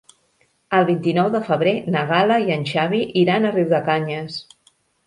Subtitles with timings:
[0.77, 4.43] El vint-i-nou de febrer na Gal·la i en Xavi iran a Riudecanyes.